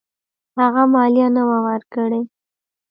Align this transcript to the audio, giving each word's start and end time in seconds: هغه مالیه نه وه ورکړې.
هغه 0.59 0.83
مالیه 0.93 1.27
نه 1.35 1.43
وه 1.47 1.57
ورکړې. 1.67 2.21